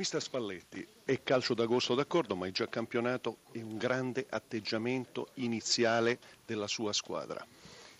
Mister 0.00 0.22
Spalletti, 0.22 0.86
è 1.04 1.20
calcio 1.22 1.52
d'agosto 1.52 1.94
d'accordo, 1.94 2.34
ma 2.34 2.46
è 2.46 2.50
già 2.50 2.66
campionato 2.70 3.36
e 3.52 3.60
un 3.60 3.76
grande 3.76 4.24
atteggiamento 4.30 5.28
iniziale 5.34 6.18
della 6.46 6.66
sua 6.66 6.94
squadra. 6.94 7.46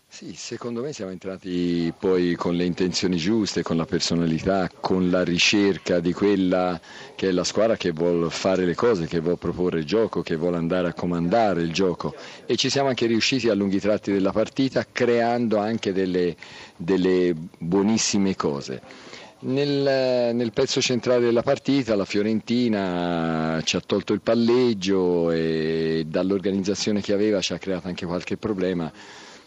Sì, 0.09 0.35
secondo 0.35 0.81
me 0.81 0.95
siamo 0.95 1.11
entrati 1.11 1.93
poi 1.97 2.37
con 2.37 2.55
le 2.55 2.65
intenzioni 2.65 3.19
giuste, 3.19 3.63
con 3.63 3.77
la 3.77 3.85
personalità, 3.85 4.71
con 4.81 5.11
la 5.11 5.23
ricerca 5.23 6.01
di 6.01 6.15
quella 6.15 6.81
che 7.15 7.29
è 7.29 7.33
la 7.33 7.45
squadra 7.45 7.77
che 7.77 7.91
vuole 7.91 8.31
fare 8.31 8.65
le 8.65 8.75
cose, 8.75 9.07
che 9.07 9.21
vuole 9.21 9.37
proporre 9.37 9.81
il 9.81 9.85
gioco, 9.85 10.23
che 10.23 10.37
vuole 10.37 10.57
andare 10.57 10.89
a 10.89 10.95
comandare 10.95 11.61
il 11.61 11.71
gioco 11.71 12.15
e 12.47 12.57
ci 12.57 12.71
siamo 12.71 12.89
anche 12.89 13.05
riusciti 13.05 13.51
a 13.51 13.55
lunghi 13.55 13.79
tratti 13.79 14.11
della 14.11 14.33
partita 14.33 14.87
creando 14.91 15.59
anche 15.59 15.93
delle, 15.93 16.35
delle 16.79 17.37
buonissime 17.59 18.35
cose. 18.37 19.10
Nel, 19.43 20.35
nel, 20.35 20.53
pezzo 20.53 20.83
centrale 20.83 21.25
della 21.25 21.43
partita 21.43 21.97
la 21.97 22.05
Fiorentina 22.05 23.59
ci 23.65 23.77
ha 23.77 23.81
tolto 23.81 24.13
il 24.13 24.21
palleggio 24.21 25.31
e 25.31 26.05
dall'organizzazione 26.07 27.01
che 27.01 27.15
aveva 27.15 27.41
ci 27.41 27.55
ha 27.55 27.59
creato 27.59 27.89
anche 27.89 28.05
qualche 28.05 28.37
problema. 28.37 28.93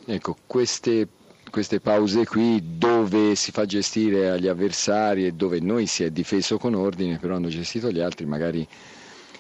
Ecco, 0.06 0.36
queste, 0.48 1.08
queste 1.52 1.80
pause 1.80 2.26
qui 2.26 2.60
dove 2.76 3.36
si 3.36 3.52
fa 3.52 3.66
gestire 3.66 4.32
agli 4.32 4.48
avversari 4.48 5.28
e 5.28 5.34
dove 5.34 5.60
noi 5.60 5.86
si 5.86 6.04
è 6.04 6.10
difeso 6.10 6.58
con 6.58 6.74
ordine, 6.74 7.20
però 7.20 7.36
hanno 7.36 7.50
gestito 7.50 7.92
gli 7.92 8.00
altri, 8.00 8.26
magari 8.26 8.68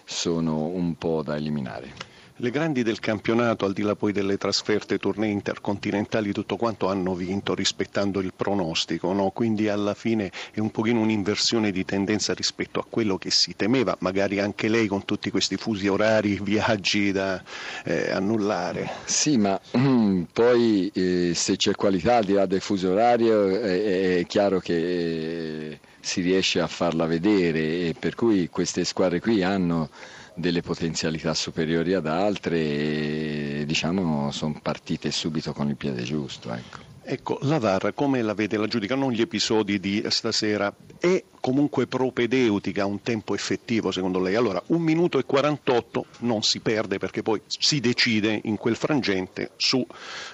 sono 0.05 0.65
un 0.67 0.95
po' 0.98 1.23
da 1.23 1.35
eliminare. 1.35 2.12
Le 2.37 2.49
grandi 2.49 2.81
del 2.81 2.99
campionato, 2.99 3.63
al 3.65 3.73
di 3.73 3.83
là 3.83 3.95
poi 3.95 4.11
delle 4.11 4.37
trasferte, 4.37 4.97
tournée 4.97 5.29
intercontinentali, 5.29 6.31
tutto 6.33 6.55
quanto 6.55 6.89
hanno 6.89 7.13
vinto 7.13 7.53
rispettando 7.53 8.21
il 8.21 8.33
pronostico, 8.35 9.13
no? 9.13 9.29
quindi 9.29 9.69
alla 9.69 9.93
fine 9.93 10.31
è 10.51 10.59
un 10.59 10.71
pochino 10.71 10.99
un'inversione 11.01 11.69
di 11.69 11.85
tendenza 11.85 12.33
rispetto 12.33 12.79
a 12.79 12.85
quello 12.89 13.19
che 13.19 13.29
si 13.29 13.55
temeva, 13.55 13.95
magari 13.99 14.39
anche 14.39 14.67
lei 14.67 14.87
con 14.87 15.05
tutti 15.05 15.29
questi 15.29 15.57
fusi 15.57 15.87
orari, 15.87 16.39
viaggi 16.41 17.12
da 17.12 17.40
eh, 17.85 18.09
annullare. 18.09 18.90
Sì, 19.05 19.37
ma 19.37 19.59
mm, 19.77 20.23
poi 20.34 20.90
eh, 20.91 21.34
se 21.35 21.55
c'è 21.55 21.75
qualità 21.75 22.15
al 22.18 22.23
di 22.23 22.34
là 22.34 22.47
del 22.47 22.62
fuso 22.62 22.90
orario 22.90 23.47
eh, 23.47 24.21
è 24.21 24.25
chiaro 24.25 24.59
che 24.59 25.70
eh, 25.70 25.79
si 26.04 26.20
riesce 26.20 26.59
a 26.59 26.68
farla 26.68 27.05
vedere 27.05 27.87
e 27.87 27.96
per 27.98 28.13
cui 28.13 28.49
queste 28.49 28.84
squadre 28.84 29.21
qui 29.21 29.41
hanno 29.41 29.90
delle 30.35 30.62
potenzialità 30.62 31.34
superiori 31.34 31.93
ad 31.93 32.07
altre 32.07 32.57
e 32.59 33.63
diciamo 33.65 34.29
sono 34.31 34.59
partite 34.62 35.12
subito 35.12 35.54
con 35.54 35.70
il 35.70 35.77
piede 35.77 36.04
giusto. 36.04 36.51
Ecco. 36.51 36.91
Ecco, 37.05 37.37
la 37.41 37.59
VAR 37.59 37.93
come 37.93 38.21
la 38.21 38.34
vede, 38.34 38.55
la 38.55 38.68
giudica? 38.68 38.96
Non 38.96 39.12
gli 39.12 39.20
episodi 39.20 39.77
di 39.77 40.01
stasera, 40.07 40.74
è 40.98 41.21
comunque 41.41 41.85
propedeutica 41.85 42.84
a 42.84 42.85
un 42.85 43.01
tempo 43.01 43.34
effettivo 43.35 43.91
secondo 43.91 44.20
lei? 44.20 44.35
Allora, 44.35 44.62
un 44.68 44.81
minuto 44.81 45.20
e 45.20 45.26
48 45.26 46.05
non 46.20 46.43
si 46.43 46.62
perde 46.62 46.99
perché 46.99 47.21
poi 47.21 47.41
si 47.46 47.81
decide 47.81 48.40
in 48.46 48.55
quel 48.55 48.77
frangente 48.77 49.51
su 49.57 49.85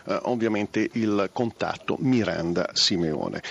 eh, 0.06 0.20
ovviamente 0.24 0.90
il 0.94 1.32
contatto 1.34 1.98
Miranda-Simeone 2.00 3.42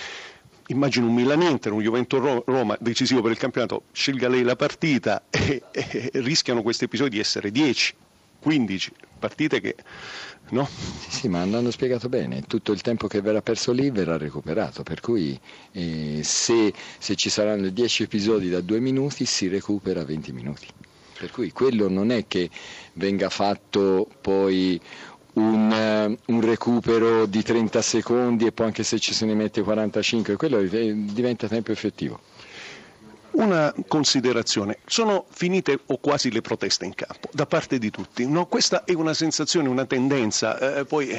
immagino 0.69 1.07
un 1.07 1.13
Milan-Inter, 1.13 1.71
un 1.71 1.81
Juventus-Roma 1.81 2.77
decisivo 2.79 3.21
per 3.21 3.31
il 3.31 3.37
campionato, 3.37 3.83
scelga 3.91 4.27
lei 4.27 4.43
la 4.43 4.55
partita 4.55 5.23
e, 5.29 5.63
e, 5.71 6.09
rischiano 6.13 6.61
questi 6.61 6.85
episodi 6.85 7.11
di 7.11 7.19
essere 7.19 7.51
10, 7.51 7.95
15 8.39 8.91
partite 9.19 9.59
che... 9.59 9.75
No? 10.51 10.67
Sì, 10.99 11.11
sì, 11.11 11.27
ma 11.27 11.41
hanno 11.41 11.69
spiegato 11.69 12.09
bene, 12.09 12.41
tutto 12.47 12.71
il 12.71 12.81
tempo 12.81 13.05
che 13.05 13.21
verrà 13.21 13.43
perso 13.43 13.71
lì 13.71 13.91
verrà 13.91 14.17
recuperato, 14.17 14.81
per 14.81 14.99
cui 14.99 15.39
eh, 15.73 16.21
se, 16.23 16.73
se 16.97 17.15
ci 17.15 17.29
saranno 17.29 17.69
10 17.69 18.03
episodi 18.03 18.49
da 18.49 18.59
2 18.59 18.79
minuti 18.79 19.25
si 19.25 19.47
recupera 19.47 20.03
20 20.03 20.31
minuti. 20.31 20.65
Per 21.19 21.29
cui 21.29 21.51
quello 21.51 21.87
non 21.87 22.11
è 22.11 22.25
che 22.27 22.49
venga 22.93 23.29
fatto 23.29 24.09
poi 24.21 24.81
un, 25.33 25.71
eh, 25.71 26.17
un, 26.31 26.41
recupero 26.41 27.25
di 27.25 27.43
30 27.43 27.81
secondi 27.81 28.45
e 28.45 28.51
poi 28.51 28.67
anche 28.67 28.83
se 28.83 28.99
ci 28.99 29.13
se 29.13 29.25
ne 29.25 29.35
mette 29.35 29.61
45, 29.61 30.35
quello 30.35 30.61
diventa 30.61 31.47
tempo 31.47 31.71
effettivo. 31.71 32.19
Una 33.31 33.73
considerazione, 33.87 34.79
sono 34.85 35.25
finite 35.29 35.79
o 35.85 35.97
quasi 35.99 36.31
le 36.31 36.41
proteste 36.41 36.85
in 36.85 36.95
campo 36.95 37.29
da 37.31 37.45
parte 37.45 37.77
di 37.77 37.89
tutti, 37.91 38.27
no, 38.27 38.47
questa 38.47 38.83
è 38.83 38.93
una 38.93 39.13
sensazione, 39.13 39.69
una 39.69 39.85
tendenza, 39.85 40.57
eh, 40.77 40.85
poi 40.85 41.09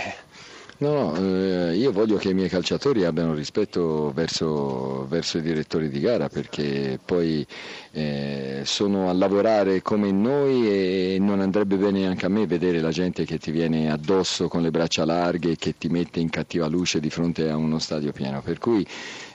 eh, 0.80 0.84
No, 0.84 1.14
eh, 1.14 1.76
io 1.76 1.92
voglio 1.92 2.16
che 2.16 2.30
i 2.30 2.34
miei 2.34 2.48
calciatori 2.48 3.04
abbiano 3.04 3.34
rispetto 3.34 4.10
verso, 4.14 5.06
verso 5.08 5.36
i 5.38 5.42
direttori 5.42 5.90
di 5.90 6.00
gara 6.00 6.28
perché 6.30 6.98
poi 7.04 7.46
eh, 7.92 8.62
sono 8.64 9.10
a 9.10 9.12
lavorare 9.12 9.82
come 9.82 10.10
noi 10.10 10.66
e 10.68 11.18
non 11.20 11.40
andrebbe 11.40 11.76
bene 11.76 12.06
anche 12.06 12.24
a 12.24 12.30
me 12.30 12.46
vedere 12.46 12.80
la 12.80 12.90
gente 12.90 13.26
che 13.26 13.38
ti 13.38 13.50
viene 13.50 13.90
addosso 13.90 14.48
con 14.48 14.62
le 14.62 14.70
braccia 14.70 15.04
larghe 15.04 15.50
e 15.52 15.56
che 15.56 15.76
ti 15.76 15.88
mette 15.88 16.18
in 16.20 16.30
cattiva 16.30 16.66
luce 16.66 16.98
di 16.98 17.10
fronte 17.10 17.50
a 17.50 17.56
uno 17.56 17.78
stadio 17.78 18.12
pieno. 18.12 18.40
Per 18.40 18.58
cui 18.58 18.86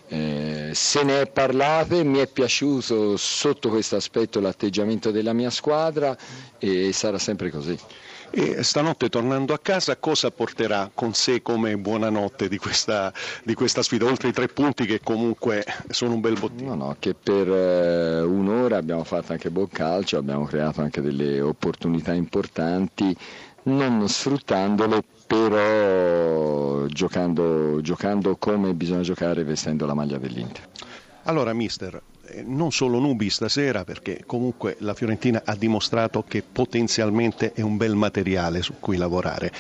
eh, 0.08 0.72
se 0.74 1.04
ne 1.04 1.22
è 1.22 1.28
parlato, 1.28 2.04
mi 2.04 2.20
è 2.20 2.28
piaciuto 2.28 3.18
sotto 3.18 3.70
questo 3.70 3.96
aspetto 3.96 4.40
l'atteggiamento 4.40 5.12
della 5.12 5.34
mia 5.34 5.50
squadra 5.50 6.16
e 6.60 6.92
sarà 6.94 7.18
sempre 7.18 7.50
così. 7.50 7.78
E 8.38 8.64
stanotte 8.64 9.08
tornando 9.08 9.54
a 9.54 9.60
casa 9.60 9.96
cosa 9.96 10.30
porterà 10.30 10.92
con 10.94 11.14
sé 11.14 11.42
come 11.42 11.78
buonanotte 11.78 12.50
di 12.50 12.58
questa, 12.58 13.14
di 13.44 13.54
questa 13.54 13.82
sfida? 13.82 14.06
Oltre 14.06 14.30
i 14.30 14.34
tre 14.34 14.48
punti 14.48 14.86
che 14.86 15.00
comunque 15.02 15.64
sono 15.90 16.16
un 16.16 16.20
bel 16.20 16.38
bottino. 16.38 16.76
No, 16.76 16.86
no, 16.88 16.96
che 17.00 17.14
per 17.14 17.48
eh, 17.48 18.22
un'ora 18.22 18.78
abbiamo 18.78 19.06
fatto 19.06 19.32
anche 19.32 19.50
buon 19.50 19.70
calcio, 19.70 20.18
abbiamo 20.18 20.46
creato 20.46 20.82
anche 20.82 21.02
delle 21.02 21.40
opportunità 21.40 22.14
importanti, 22.14 23.16
non 23.66 24.08
sfruttandole 24.08 25.04
però 25.26 26.86
giocando, 26.86 27.82
giocando 27.82 28.36
come 28.38 28.74
bisogna 28.74 29.02
giocare 29.02 29.44
vestendo 29.44 29.86
la 29.86 29.94
maglia 29.94 30.18
dell'Inter. 30.18 30.68
Allora, 31.24 31.54
mister, 31.54 32.00
eh, 32.28 32.44
non 32.46 32.72
solo 32.72 33.00
Nubi 33.00 33.30
stasera, 33.30 33.84
perché 33.84 34.22
comunque 34.26 34.76
la 34.80 34.94
Fiorentina 34.94 35.42
ha 35.44 35.56
dimostrato 35.56 36.24
che 36.28 36.44
potenzialmente 36.44 37.54
è 37.54 37.62
un 37.62 37.78
bel 37.78 37.96
materiale 37.96 38.62
su 38.62 38.76
cui 38.80 38.98
lavorare. 38.98 39.52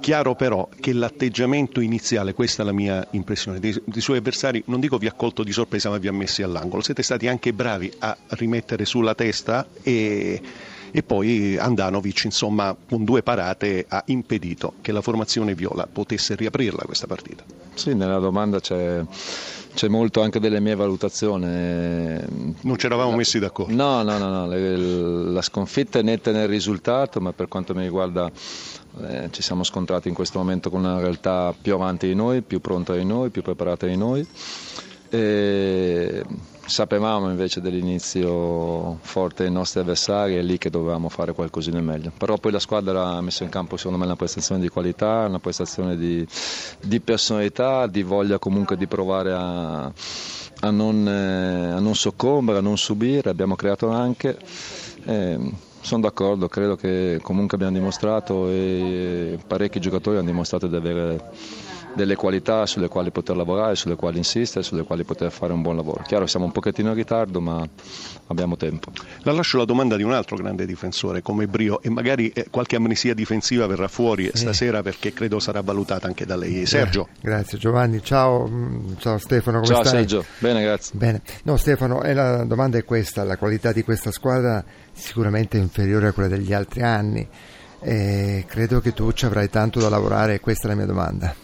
Chiaro 0.00 0.34
però 0.34 0.66
che 0.80 0.92
l'atteggiamento 0.94 1.80
iniziale, 1.80 2.32
questa 2.32 2.62
è 2.62 2.64
la 2.66 2.72
mia 2.72 3.06
impressione, 3.10 3.58
dei, 3.58 3.78
dei, 3.84 4.00
suoi 4.00 4.18
avversari, 4.18 4.62
non 4.66 4.80
dico 4.80 4.96
vi 4.96 5.06
ha 5.06 5.12
colto 5.12 5.42
di 5.42 5.52
sorpresa 5.52 5.90
ma 5.90 5.98
vi 5.98 6.08
ha 6.08 6.12
messi 6.12 6.42
all'angolo. 6.42 6.82
Siete 6.82 7.02
stati 7.02 7.28
anche 7.28 7.52
bravi 7.52 7.92
a 7.98 8.16
rimettere 8.28 8.86
sulla 8.86 9.14
testa 9.14 9.66
e, 9.82 10.40
e 10.90 11.02
poi 11.02 11.56
Andanovic, 11.56 12.24
insomma, 12.24 12.76
con 12.88 13.04
due 13.04 13.22
parate 13.22 13.84
ha 13.88 14.02
impedito 14.06 14.74
che 14.80 14.92
la 14.92 15.00
formazione 15.00 15.54
viola 15.54 15.86
potesse 15.90 16.34
riaprirla 16.34 16.82
questa 16.84 17.06
partita. 17.06 17.44
Sì, 17.74 17.94
nella 17.94 18.18
domanda 18.18 18.60
c'è 18.60 19.04
c'è 19.74 19.88
molto 19.88 20.20
anche 20.20 20.40
delle 20.40 20.60
mie 20.60 20.74
valutazioni. 20.74 21.46
Non 21.46 22.76
ci 22.76 22.86
eravamo 22.86 23.14
messi 23.14 23.38
d'accordo? 23.38 23.74
No, 23.74 24.02
no, 24.02 24.18
no, 24.18 24.46
no. 24.46 25.32
la 25.32 25.42
sconfitta 25.42 25.98
è 25.98 26.02
netta 26.02 26.32
nel 26.32 26.48
risultato, 26.48 27.20
ma 27.20 27.32
per 27.32 27.48
quanto 27.48 27.74
mi 27.74 27.82
riguarda 27.82 28.30
eh, 29.02 29.28
ci 29.30 29.42
siamo 29.42 29.62
scontrati 29.62 30.08
in 30.08 30.14
questo 30.14 30.38
momento 30.38 30.70
con 30.70 30.80
una 30.80 30.98
realtà 30.98 31.54
più 31.58 31.74
avanti 31.74 32.06
di 32.06 32.14
noi, 32.14 32.42
più 32.42 32.60
pronta 32.60 32.94
di 32.94 33.04
noi, 33.04 33.30
più 33.30 33.42
preparata 33.42 33.86
di 33.86 33.96
noi. 33.96 34.26
E 35.08 36.24
sapevamo 36.70 37.28
invece 37.28 37.60
dell'inizio 37.60 38.98
forte 39.02 39.42
dei 39.42 39.52
nostri 39.52 39.80
avversari, 39.80 40.36
è 40.36 40.42
lì 40.42 40.56
che 40.56 40.70
dovevamo 40.70 41.08
fare 41.08 41.32
qualcosina 41.32 41.78
di 41.80 41.84
meglio. 41.84 42.12
Però 42.16 42.38
poi 42.38 42.52
la 42.52 42.60
squadra 42.60 43.08
ha 43.08 43.20
messo 43.20 43.42
in 43.42 43.48
campo 43.48 43.76
secondo 43.76 43.98
me 43.98 44.04
una 44.04 44.14
prestazione 44.16 44.60
di 44.60 44.68
qualità, 44.68 45.26
una 45.26 45.40
prestazione 45.40 45.96
di, 45.96 46.24
di 46.80 47.00
personalità, 47.00 47.86
di 47.88 48.02
voglia 48.02 48.38
comunque 48.38 48.76
di 48.76 48.86
provare 48.86 49.32
a, 49.32 49.84
a, 50.60 50.70
non, 50.70 51.06
eh, 51.08 51.72
a 51.72 51.80
non, 51.80 51.94
soccombere, 51.96 52.58
a 52.58 52.62
non 52.62 52.78
subire, 52.78 53.30
abbiamo 53.30 53.56
creato 53.56 53.88
anche. 53.90 54.38
Eh, 55.04 55.38
sono 55.80 56.02
d'accordo, 56.02 56.46
credo 56.46 56.76
che 56.76 57.18
comunque 57.22 57.56
abbiamo 57.56 57.76
dimostrato 57.76 58.48
e 58.48 59.38
parecchi 59.44 59.80
giocatori 59.80 60.18
hanno 60.18 60.26
dimostrato 60.26 60.66
di 60.68 60.76
avere 60.76 61.30
delle 61.94 62.14
qualità 62.14 62.66
sulle 62.66 62.88
quali 62.88 63.10
poter 63.10 63.36
lavorare, 63.36 63.74
sulle 63.74 63.96
quali 63.96 64.18
insistere, 64.18 64.64
sulle 64.64 64.82
quali 64.82 65.04
poter 65.04 65.30
fare 65.30 65.52
un 65.52 65.62
buon 65.62 65.76
lavoro. 65.76 66.02
Chiaro, 66.06 66.26
siamo 66.26 66.46
un 66.46 66.52
pochettino 66.52 66.90
in 66.90 66.94
ritardo, 66.94 67.40
ma 67.40 67.66
abbiamo 68.28 68.56
tempo. 68.56 68.90
La 69.22 69.32
lascio 69.32 69.58
la 69.58 69.64
domanda 69.64 69.96
di 69.96 70.02
un 70.02 70.12
altro 70.12 70.36
grande 70.36 70.66
difensore 70.66 71.22
come 71.22 71.46
Brio 71.46 71.82
e 71.82 71.90
magari 71.90 72.28
eh, 72.30 72.46
qualche 72.50 72.76
amnesia 72.76 73.14
difensiva 73.14 73.66
verrà 73.66 73.88
fuori 73.88 74.30
sì. 74.32 74.38
stasera 74.38 74.82
perché 74.82 75.12
credo 75.12 75.38
sarà 75.38 75.60
valutata 75.60 76.06
anche 76.06 76.24
da 76.24 76.36
lei. 76.36 76.66
Sergio. 76.66 77.08
Grazie 77.20 77.58
Giovanni, 77.58 78.02
ciao, 78.02 78.46
mm, 78.48 78.92
ciao 78.98 79.18
Stefano, 79.18 79.60
come 79.60 79.72
ciao 79.72 79.84
stai? 79.84 79.98
Sergio, 79.98 80.24
bene 80.38 80.62
grazie. 80.62 80.96
Bene. 80.96 81.22
No 81.44 81.56
Stefano, 81.56 82.00
la 82.02 82.44
domanda 82.44 82.78
è 82.78 82.84
questa, 82.84 83.24
la 83.24 83.36
qualità 83.36 83.72
di 83.72 83.82
questa 83.82 84.10
squadra 84.10 84.64
sicuramente 84.92 85.58
è 85.58 85.60
inferiore 85.60 86.08
a 86.08 86.12
quella 86.12 86.28
degli 86.28 86.52
altri 86.52 86.82
anni 86.82 87.28
e 87.80 88.44
credo 88.46 88.80
che 88.80 88.92
tu 88.92 89.12
ci 89.12 89.24
avrai 89.24 89.48
tanto 89.48 89.80
da 89.80 89.88
lavorare, 89.88 90.40
questa 90.40 90.66
è 90.66 90.68
la 90.68 90.76
mia 90.76 90.86
domanda. 90.86 91.34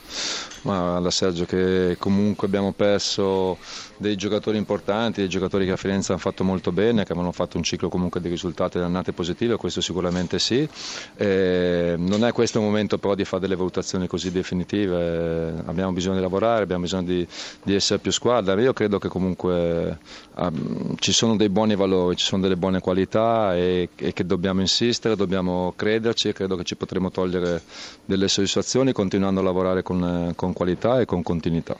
Ma 0.66 0.96
alla 0.96 1.10
Sergio 1.12 1.44
che 1.44 1.94
comunque 1.96 2.48
abbiamo 2.48 2.72
perso 2.72 3.56
dei 3.98 4.16
giocatori 4.16 4.56
importanti, 4.56 5.20
dei 5.20 5.28
giocatori 5.28 5.64
che 5.64 5.70
a 5.70 5.76
Firenze 5.76 6.10
hanno 6.10 6.20
fatto 6.20 6.42
molto 6.42 6.72
bene, 6.72 7.04
che 7.04 7.12
avevano 7.12 7.30
fatto 7.30 7.56
un 7.56 7.62
ciclo 7.62 7.88
comunque 7.88 8.20
di 8.20 8.28
risultati 8.28 8.78
e 8.78 8.80
annate 8.82 9.12
positive, 9.12 9.56
questo 9.56 9.80
sicuramente 9.80 10.40
sì. 10.40 10.68
E 11.16 11.94
non 11.96 12.24
è 12.24 12.32
questo 12.32 12.58
il 12.58 12.64
momento 12.64 12.98
però 12.98 13.14
di 13.14 13.24
fare 13.24 13.42
delle 13.42 13.54
valutazioni 13.54 14.08
così 14.08 14.32
definitive, 14.32 15.54
abbiamo 15.66 15.92
bisogno 15.92 16.16
di 16.16 16.20
lavorare, 16.22 16.64
abbiamo 16.64 16.82
bisogno 16.82 17.04
di, 17.04 17.26
di 17.62 17.74
essere 17.74 18.00
più 18.00 18.10
squadra. 18.10 18.60
Io 18.60 18.72
credo 18.72 18.98
che 18.98 19.06
comunque 19.08 19.98
um, 20.34 20.96
ci 20.98 21.12
sono 21.12 21.36
dei 21.36 21.48
buoni 21.48 21.76
valori, 21.76 22.16
ci 22.16 22.24
sono 22.26 22.42
delle 22.42 22.56
buone 22.56 22.80
qualità 22.80 23.54
e, 23.54 23.88
e 23.94 24.12
che 24.12 24.26
dobbiamo 24.26 24.60
insistere, 24.62 25.14
dobbiamo 25.14 25.72
crederci 25.76 26.26
e 26.28 26.32
credo 26.32 26.56
che 26.56 26.64
ci 26.64 26.74
potremo 26.74 27.12
togliere 27.12 27.62
delle 28.04 28.26
soddisfazioni 28.26 28.90
continuando 28.92 29.38
a 29.40 29.44
lavorare 29.44 29.82
con, 29.82 30.32
con 30.34 30.52
qualità 30.56 31.00
e 31.00 31.04
con 31.04 31.22
continuità. 31.22 31.76